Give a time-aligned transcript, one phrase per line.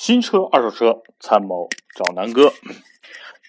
[0.00, 2.50] 新车、二手车，参谋找南哥。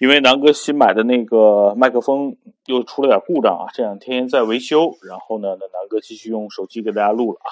[0.02, 2.36] 因为南哥新买的那个麦克风
[2.66, 4.98] 又出了点故障啊，这两天在维修。
[5.08, 7.48] 然后呢，那南哥继续用手机给大家录了啊，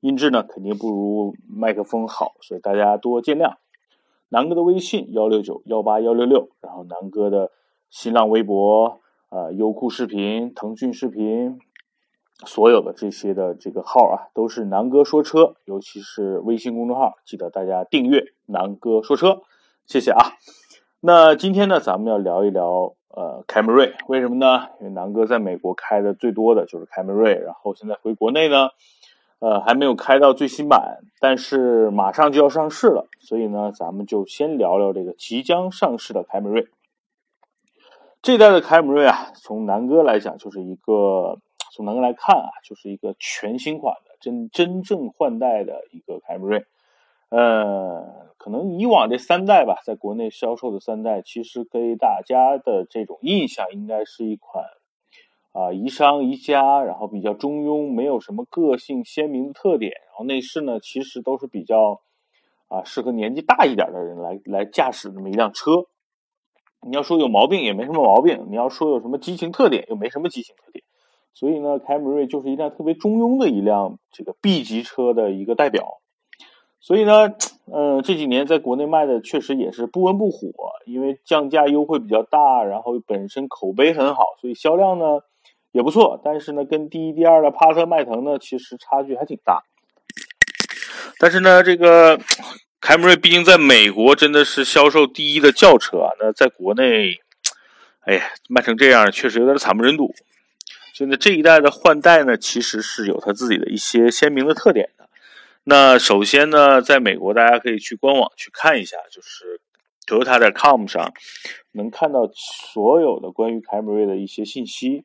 [0.00, 3.56] 音质呢肯定不如麦克风好，所以大家多见谅。
[4.30, 7.50] 南哥的微信幺六九幺八幺六六，然后南哥的
[7.90, 11.58] 新浪微博啊，优酷视频、腾讯视频。
[12.46, 19.42] 所有的这些的这个号啊，都是南哥说车，尤其是微信公众号，记得大家订阅南哥说车，
[19.86, 20.32] 谢谢啊。
[21.00, 24.68] 那今天呢，咱们要聊一聊呃凯美瑞，为什么呢？
[24.80, 28.68] 因为南哥在美国开的最多的就是凯美瑞，然后现在回国内呢，
[29.38, 36.68] 呃还没有开到最新版，但是马上就要上市了，所以呢，咱们就先聊聊这个即将上市的凯美瑞。
[38.22, 41.38] 这代的凯美瑞啊，从南哥来讲就是一个。
[41.74, 46.64] 从南哥来看啊，就是一个全新款的真真正换代的一个凯美瑞。
[47.30, 54.64] 呃，可能以往这三代吧，在国内销售的三代，其实给大家的这种印象应该是一款
[55.50, 59.90] 啊宜商宜家，然后比较中庸，没有什么个性鲜明的特点。
[60.06, 62.02] 然后内饰呢，其实都是比较
[62.68, 65.86] 啊适合年纪大一点的人来来驾驶这么一辆车。
[66.86, 70.84] 你要说有毛病也没什么毛病，你要说有什么激情特点又没什么激情特点。
[71.34, 76.00] 所以呢，凯美瑞就是一辆特别中庸的一辆这个 B 级车的一个代表。
[76.80, 77.34] 所以呢，
[77.72, 80.48] 嗯，这几年在国内卖的确实也是不温不火，
[80.86, 85.20] 因为降价优惠比较大，然后本身口碑很好，所以销量呢
[85.72, 86.20] 也不错。
[86.22, 89.64] 但是呢，跟第一、第二的帕萨特、迈腾呢，其实差距还挺大。
[91.18, 92.20] 但是呢，这个
[92.80, 97.16] 凯美瑞毕竟在美国真的是销售第一的轿车啊，那在国内，
[98.00, 100.14] 哎呀，卖成这样确实有点惨不忍睹。
[100.94, 105.08] 现在这一代的换代呢，其实是有它自己的一些鲜明的特点的。
[105.64, 109.60] 那首先呢，在美国大家可以去官网去看一下，就是
[110.06, 111.12] Toyota.com 上
[111.72, 115.02] 能看到所有的关于凯美瑞的一些信息。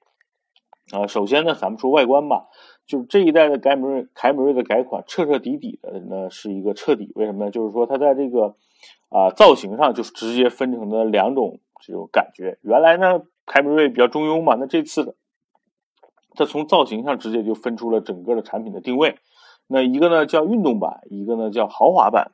[0.91, 2.45] 啊，首先呢，咱们说外观吧，
[2.85, 7.11] 就是这一代的凯美瑞，凯美瑞的改款彻彻底底的呢是一个彻底。
[7.15, 7.49] 为什么呢？
[7.49, 8.55] 就是说它在这个
[9.09, 12.59] 啊造型上就是直接分成了两种这种感觉。
[12.61, 15.15] 原来呢，凯美瑞比较中庸嘛，那这次的。
[16.39, 19.17] 它从造型上直接就分出了整个的产品的定位，
[19.67, 22.31] 那一个呢叫运动版，一个呢叫豪华版。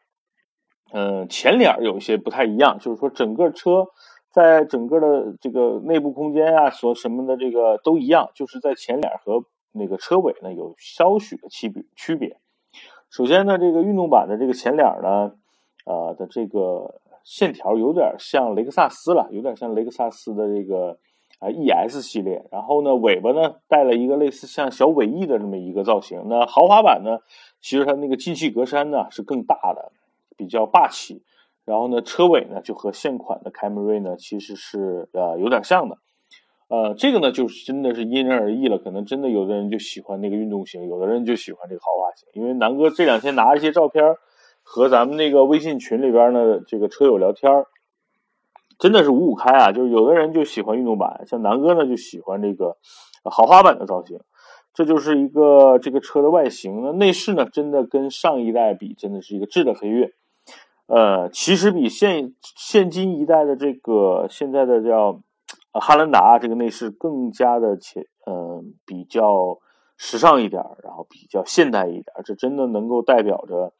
[0.93, 3.87] 嗯，前脸有一些不太一样，就是说整个车
[4.31, 12.37] 在整个的这个内部空间啊，所什么的这个都一样，就是在前脸和那个车尾呢有稍许的区别区别。
[13.09, 15.31] 首先呢，这个运动版的这个前脸呢，
[15.87, 20.99] 呃的这个线条有点像雷克萨斯了，有点像雷克萨斯的这个。
[21.39, 26.23] 啊，ES 系列，然后呢，尾巴呢带了一个类似像小尾翼的这么一个造型。
[26.27, 27.19] 那豪华版呢，
[27.61, 29.91] 其实它那个进气格栅呢是更大的，
[30.37, 31.23] 比较霸气。
[31.65, 35.97] 然后呢，车尾呢就和现款的凯美瑞呢其实是呃有点像的。
[36.67, 42.27] 呃，这个呢就是真的是因人而异了，可能真的有的人就喜欢那个运动型，有的人就喜欢这个豪华型。
[42.33, 44.15] 因为南哥这两天拿一些照片
[44.63, 47.51] 和咱们那个微信群里边呢这个车友聊天
[48.77, 49.71] 真的是五五开啊！
[49.71, 52.77] 就是有的人就喜欢运动版，像南哥呢就喜欢这个
[53.23, 54.19] 豪华版的造型。
[54.73, 56.81] 这就是一个这个车的外形。
[56.83, 60.11] 那内饰呢，真的跟上一代比，真的是一个质的飞跃。
[60.87, 65.21] 呃，其实比现现今一代的这个现在的叫
[65.71, 69.59] 汉兰达这个内饰更加的前，嗯，比较
[69.97, 72.05] 时尚一点，然后比较现代一点。
[72.25, 73.73] 这真的能够代表着。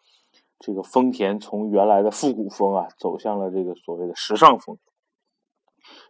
[0.58, 4.78] 这个丰田从原来的复古风啊，走向了这个所谓的时尚风。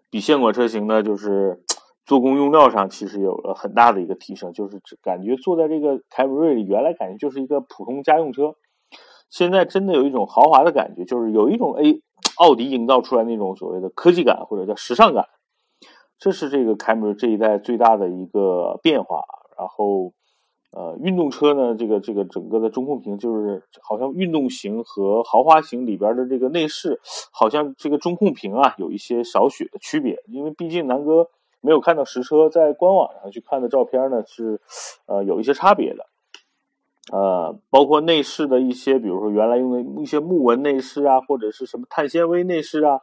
[0.09, 1.63] 比现款车型呢，就是
[2.05, 8.55] 做工用料上其实有了很大的一个提升，就是感觉坐在这个凯美瑞里，原来感觉就是一个普通家用车，
[9.29, 12.01] 现在真的有一种豪华的感觉，就是有一种 A
[12.37, 15.27] 奥迪营造出来那种所谓的科技感或者叫时尚感。
[16.19, 19.23] 这是这个凯美瑞这一代最大的一个变化，
[19.57, 20.13] 然后。
[20.75, 26.99] 呃，运动车呢，这个这个整个的中控屏就是好像运动型和豪华型里边的这个内饰，
[27.31, 30.21] 好像这个中控屏啊有一些少许的区别。
[30.27, 31.29] 因为毕竟南哥
[31.61, 34.59] 没有看到实车，在官网上去看的照片呢是，
[35.05, 36.05] 呃，有一些差别的。
[37.09, 42.99] 呃，包括内饰的一些，比如说原来用的一些木纹内饰啊，或者是什么碳纤维内饰啊，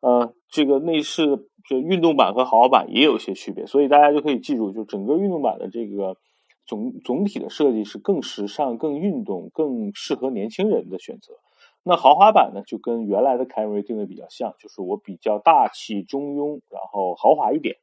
[0.00, 3.64] 呃，这个内饰就运动版和豪华版也有些区别。
[3.64, 6.18] 所以大家就可以记住，就整个运动版的这个。
[6.66, 11.34] 总总体的设计是更时尚、更运动、更适合年轻人的选择。
[11.82, 17.76] 那豪华版呢，就跟原来的凯美瑞定位比较像，就是我比较大气、中庸，然后豪华一点。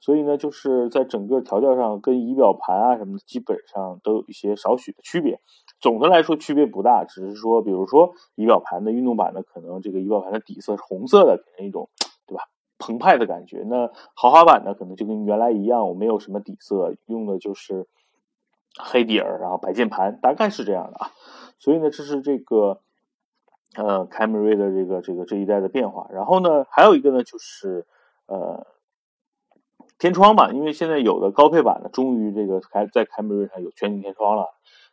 [0.00, 5.40] 所以呢，就是在整个调教上跟仪表盘啊什么的，基本上都有一些少许的区别。
[5.80, 11.88] 总的来说区别不大，只是说，比如说仪表盘的运动版的，可能这个仪表盘的底色是红色的，给人一种
[12.26, 12.42] 对吧
[12.78, 13.64] 澎湃的感觉。
[13.66, 17.88] 那豪华版呢，可能就跟原来一样，我没有什么底色，用的就是
[18.78, 21.10] 黑底儿，然后白键盘，大概是这样的啊。
[21.58, 22.80] 所以呢，这是这个
[23.76, 26.08] 呃凯美瑞的这个这个这一代的变化。
[26.12, 27.86] 然后呢，还有一个呢，就是
[28.26, 28.66] 呃。
[29.96, 34.48] 天窗吧，因为现在有的高配版的，终于这个凯在凯美瑞上有全景天窗了，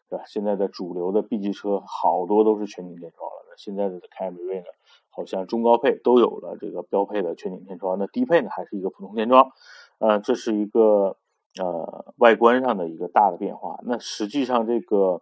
[0.08, 0.24] 对吧？
[0.28, 3.46] 现在的主流的 B 级车好多都是全景天窗了。
[3.50, 4.66] 那现在的凯美瑞呢，
[5.10, 9.52] 好像中高配都有了这个标配的全景天窗，那低配呢还是一个普通天窗。
[9.98, 11.18] 呃，这是一个
[11.60, 13.80] 呃外观上的一个大的变化。
[13.84, 15.22] 那实际上这个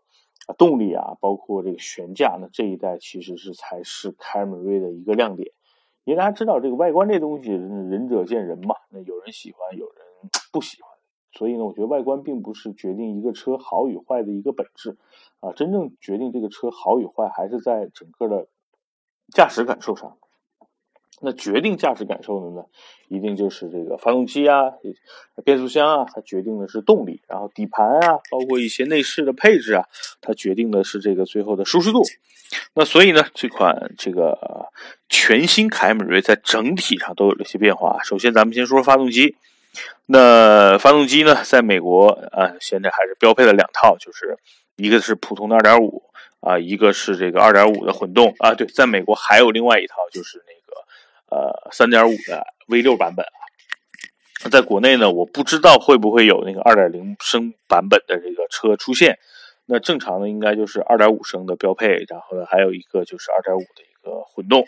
[0.58, 5.52] 动力啊，包括这个悬架，那这一代其实是才是凯美瑞的一个亮点。
[6.06, 8.76] 因为大家知道这个外观这东西，仁者见仁嘛。
[8.90, 9.98] 那有人喜欢，有人
[10.52, 10.90] 不喜欢。
[11.32, 14.98] 所以呢，我觉得外观并不是决定一个车好与坏的一个本质
[15.40, 15.52] 啊。
[15.52, 18.48] 真正决定这个车好与坏，还是在整个的
[19.32, 20.18] 驾驶感受上。
[21.22, 22.64] 那决定驾驶感受的呢，
[23.08, 24.64] 一定就是这个发动机啊、
[25.44, 27.22] 变速箱啊，它决定的是动力。
[27.28, 29.84] 然后底盘啊，包括一些内饰的配置啊，
[30.22, 32.02] 它决定的是这个最后的舒适度。
[32.74, 34.38] 那所以呢，这款这个
[35.08, 38.02] 全新凯美瑞在整体上都有了一些变化。
[38.04, 39.36] 首先，咱们先说说发动机。
[40.08, 44.38] 那发动机呢，在美国啊，现在还是标配了两套，就是
[44.78, 46.02] 一个是普通的2.5
[46.40, 48.56] 啊，一个是这个2.5的混动啊。
[48.56, 50.54] 对，在美国还有另外一套，就是那
[51.32, 54.50] 呃，三点五的 V 六版本啊。
[54.50, 59.20] 在国内呢，我不知道会不会有那个二点零升版本的这个车出现。
[59.66, 64.66] 那正常的应该就是二点五升的标配，然后呢还有一个就是二点五的一个混动。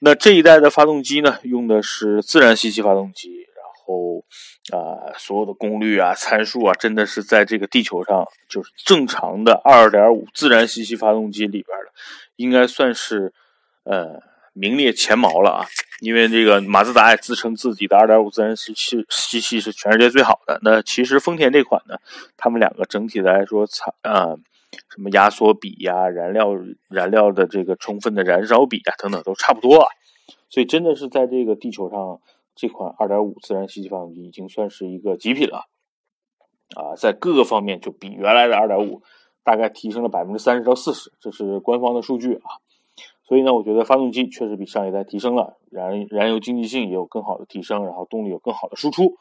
[0.00, 4.24] 那这一代的发动机呢，用的是自然吸气发动机，然后
[4.72, 11.92] 啊所有的功率啊参数啊，真的是在这个地球上就是正常的二点五自然吸气发动机里边的，
[12.36, 13.34] 应该算是
[13.84, 14.22] 呃。
[14.56, 15.66] 名列前茅了啊！
[16.00, 20.58] 因为这个马自达也自称自己的2.5自然吸气吸气是全世界最好的。
[20.62, 21.96] 那其实丰田这款呢，
[22.38, 24.34] 他们两个整体来说，产啊
[24.88, 26.54] 什么压缩比呀、燃料
[26.88, 29.88] 燃料的这个充分的燃烧比啊等等都差不多啊。
[30.48, 32.20] 所以真的是在这个地球上，
[32.54, 35.66] 这款2.5自然吸气发动机已经算是一个极品了
[36.74, 39.02] 啊，在各个方面就比原来的2.5
[39.44, 42.64] 大概提升了百分之三十到四十，这是官方的数据啊。
[43.26, 49.16] 所以呢，我觉得发动机确实比上一代提升了，燃燃油经济性也有更好的提升，然后动力有更好的输出。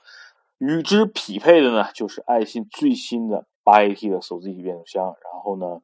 [0.60, 5.06] 与之匹配的呢，就是爱信最新的八 AT 的手自一体变速箱。
[5.06, 5.82] 然后呢，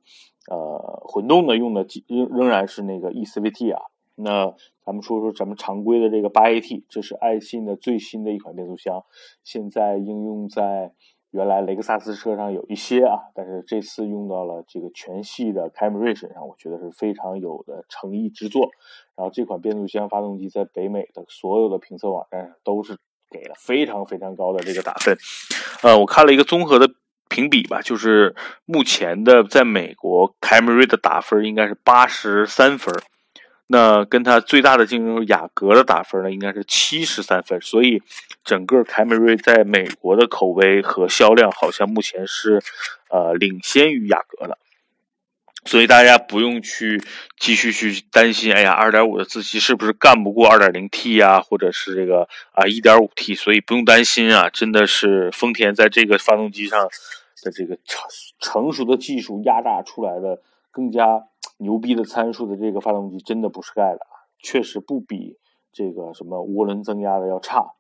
[0.50, 3.82] 呃，混动的用的仍仍然是那个 eCVT 啊。
[4.16, 4.54] 那
[4.86, 9.04] 咱们说说咱们常规的这个八 AT，这是爱信的最新的一款变速箱，
[9.44, 10.94] 现在应用在。
[11.32, 18.70] 原来雷克萨斯车上有一些啊，但是这次用到了这个全系的凯美瑞身上，我觉得是非常有的诚意之作。
[19.16, 22.98] 然后这款变速箱发动机在北美的所有的评测网站上都是
[23.30, 25.18] 给了非常非常高的这个打分。
[25.84, 26.90] 呃，我看了一个综合的
[27.30, 28.36] 评比吧，就是
[28.66, 32.94] 目前的在美国凯美瑞的打分应该是八十三分。
[33.74, 38.04] 那跟它最大的竞争雅阁的打分呢，应该是七十三分，所以
[38.44, 42.62] 整个凯美瑞在美国的口碑和销量好像目前是，
[43.10, 44.58] 呃，领先于雅阁的，
[45.64, 47.02] 所以大家不用去
[47.40, 56.90] 继续去担心，哎呀，二点五的自吸是不是干不过二点零 T 呀，或者是这个啊一点五 T，所以不用担心啊，真的是丰田在这个发动机上
[57.42, 58.04] 的这个成
[58.42, 60.42] 成熟的技术压榨出来的
[60.72, 61.24] 更加。
[61.62, 64.00] 牛逼的参数的这个发动机真的不是盖的，
[64.40, 65.38] 确实不比
[65.72, 67.76] 这个什么涡轮增压的要差。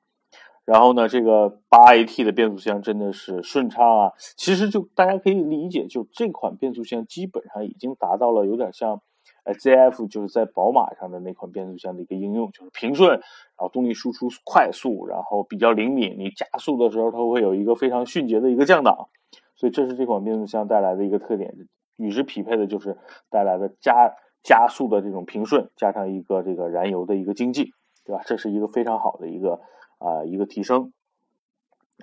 [0.63, 4.11] 然后呢，这个八 AT 的变速箱真的是顺畅啊。
[4.37, 9.01] 其实就大家可以理解，就这款变速箱基本上已经达到了有点像
[9.43, 13.21] 呃 ZF 就是在宝马上的那款变速箱的一个应用，就是平顺，然
[13.57, 16.15] 后动力输出快速，然后比较灵敏。
[16.19, 19.09] 你加速的时候，它会有一个非常迅捷的一个降档，
[19.55, 21.55] 所以这是这款变速箱带来的一个特点。
[21.97, 22.97] 与之匹配的就是
[23.29, 27.73] 带来的加加速的这种平顺，加上一个这个燃油的一个经济，
[28.05, 28.21] 对吧？
[28.25, 29.61] 这是一个非常好的一个
[29.99, 30.91] 啊一个提升。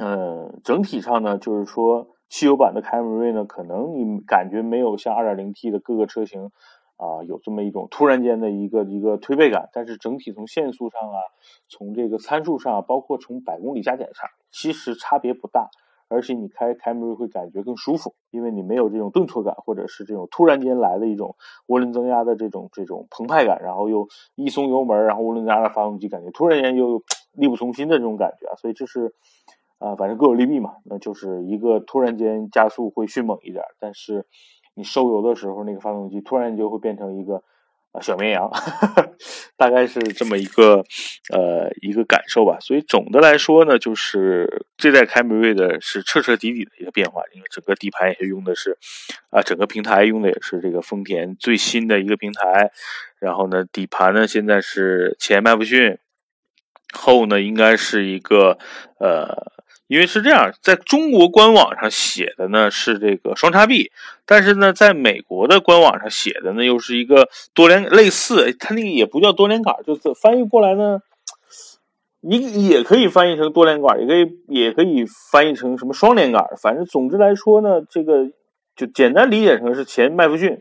[0.01, 6.53] 嗯，整体上呢，就是说汽油版的凯美瑞呢，可能你感觉没有像 2.0T 的各个车型
[6.97, 11.19] 啊有这么一种突然间的一个一个推背感，但是整体从限速上啊，
[11.69, 15.69] 从这个参数上，包括从百公里加减上，其实差别不大。
[16.09, 21.37] 而且你开凯美瑞会感觉更舒服，因为你没有这种顿挫感，或者是这种突然间来的一种
[21.67, 29.15] 涡轮增压的这种这种澎湃感，然后又一松油门，然后涡轮增压的发动机感觉突然间又 力不从心的这种感觉啊，所以这是
[29.79, 30.77] 啊，反正各有利弊嘛。
[30.85, 34.27] 那就是一个突然间加速会迅猛一点，但是
[34.75, 37.43] 你收油的时候，那个发动机突然就会变成一个。
[37.93, 38.51] 啊，小绵羊，
[39.57, 40.85] 大概是这么一个
[41.31, 42.59] 呃一个感受吧。
[42.61, 48.77] 所以总的来说呢，就是这代凯美瑞的是彻彻底底的一个变化，因为整个底盘也是用的是
[49.31, 52.71] 啊，整个平台用的也是这个丰田最新的一个平台。
[53.19, 55.99] 然后呢，底盘呢现在是前麦弗逊，
[56.93, 58.59] 后呢应该是一个
[58.99, 59.53] 呃。
[59.89, 63.91] 因为是这样，在中国官网上写的呢是这个双叉臂，
[64.27, 71.01] 但是呢，在美国的官网上写的呢又是一个多连，类似它那个也不叫多连杆，就是翻译过来呢，
[72.21, 78.27] 你也可以翻译成多连杆，也可以也可以翻译成什么双连杆，反正总之来说呢，这个
[78.77, 80.59] 就简单理解成是前麦弗逊，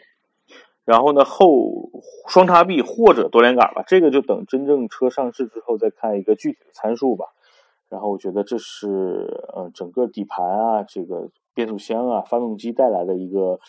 [0.87, 1.91] 然后呢后
[2.29, 7.25] 双叉臂或者多连杆吧，这个就等真正车上市之后再看一个具体的参数吧。
[7.89, 8.87] 然后我觉得这是
[9.53, 13.59] 呃整个底盘啊，这个变速箱啊，发动机带来的一个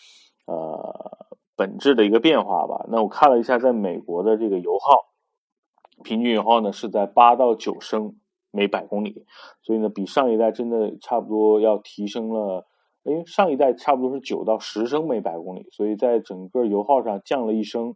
[0.45, 1.17] 呃
[1.57, 2.85] 本质的一个变化吧。
[2.87, 8.15] 那我看了一下，在美国的这个油耗，平均油耗呢是在八到九升
[8.49, 9.25] 每百公里，
[9.61, 12.65] 所以呢比上一代真的差不多要提升了。
[13.09, 17.95] 因为，上一代差不多是九到十升每百公里，所以在整个油耗上降了一升。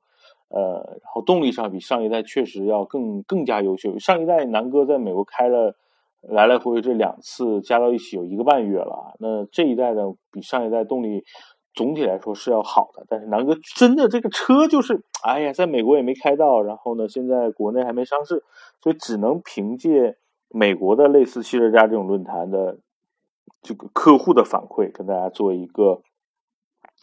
[0.49, 3.97] 呃，然后动力上比上一代确实要更更加优秀。
[3.99, 5.75] 上一代南哥在美国开了。
[6.29, 11.21] 来来回回这两次加到一起有一个半月了，那这一代呢比上一代动力
[11.73, 18.41] 总体来说是要好的，但是南哥真的这个车就是，哎呀，在美国也没开到，然后呢现在国内还没上市，
[18.81, 20.15] 所以只能凭借
[20.47, 22.77] 美国的类似汽车家这种论坛的
[23.63, 26.01] 这个客户的反馈跟大家做一个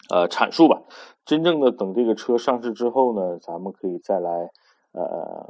[0.09, 0.83] 呃阐述吧。
[1.25, 4.51] 真正的等这个车上市之后呢，咱们可以再来。
[4.93, 5.47] 呃，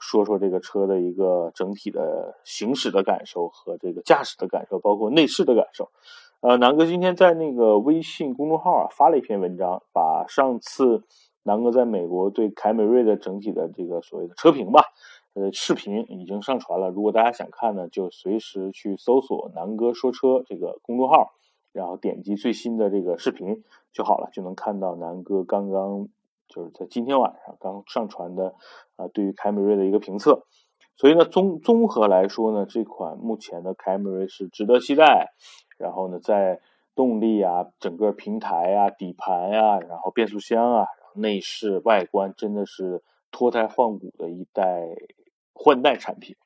[0.00, 5.90] 说说这个车的一个整体的行驶的感受和这个驾驶的感受，包括内饰的感受。
[6.40, 11.02] 呃，南哥今天在那个微信公众号啊发了一篇文章，把上次
[11.42, 14.80] 南哥在美国对凯美瑞的整体的这个所谓的车评吧，
[15.38, 16.90] 呃，视频已经上传了。
[16.90, 21.30] 如果大家想看呢，就随时去搜索“南哥说车”这个公众号，
[21.72, 26.08] 然后点击最新的这个视频就好了，就能看到南哥刚刚。
[26.48, 28.54] 就是在今天晚上刚上传的，
[28.96, 30.46] 啊，对于凯美瑞的一个评测，
[30.96, 35.34] 所以呢，综综合来说呢，这款目前的凯美瑞是值得期待。
[35.76, 36.60] 然后呢，在
[36.94, 44.88] 动力啊、整个平台啊、底盘啊、然后变速箱啊、内饰外观，真的是脱胎换骨的一代
[45.58, 46.36] 换代产品，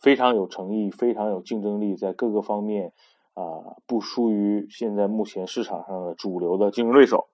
[0.00, 2.92] 非常有诚意，非常有竞争力，在各个方面
[3.34, 7.28] 啊，不输于现在目前市场上的主流的竞争对手。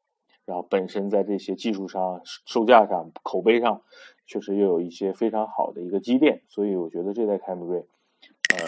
[0.44, 3.82] 然后本身在这些技术上、售价上、口碑上，
[4.28, 7.80] 确实又有一些非常好的一个积淀，所以我觉得这代凯美瑞，
[8.54, 8.58] 呃，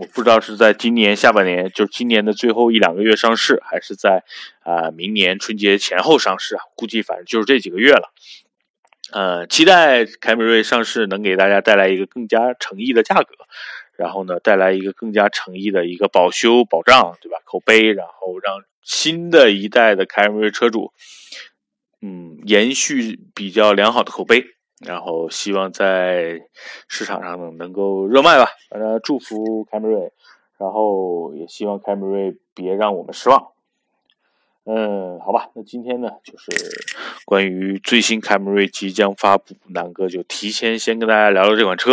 [0.00, 4.22] 我不知道是在今年下半年，就是今年的最后一两个月上市，还是在
[4.64, 6.62] 啊明年春节前后上市啊？
[6.76, 8.12] 估计反正就是这几个月了。
[9.12, 13.34] 呃，期待凯美瑞上市能给大家带来一个更加诚意的价格，
[13.96, 17.38] 然后呢，带来一个更加诚意的一个保修保障，对吧？
[17.44, 18.62] 口碑，然后让。
[18.86, 20.92] 新的一代的凯美瑞车主，
[22.02, 24.44] 嗯，延续比较良好的口碑，
[24.78, 26.42] 然后希望在
[26.86, 28.50] 市场上呢能够热卖吧。
[28.68, 30.12] 反正祝福凯美瑞，
[30.58, 33.53] 然后也希望凯美瑞别让我们失望。
[34.66, 36.50] 嗯，好吧，那今天呢就是
[37.24, 41.92] 关于最新凯美瑞即将发布，南哥就提前先跟大家聊聊这款车，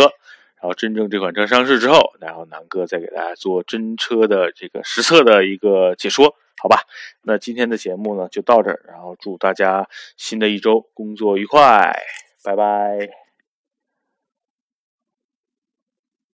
[0.60, 6.34] 然后真正这款车上市之后，然后南哥再给大家做真车的这个实测的一个解说。
[6.62, 6.82] 好吧，
[7.22, 11.92] 那今天的节目呢就到这儿，然后祝大家新的一周工作愉快，
[12.44, 13.21] 拜拜。